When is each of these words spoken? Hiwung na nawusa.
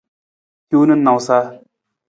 Hiwung 0.69 0.87
na 0.87 0.95
nawusa. 1.01 1.37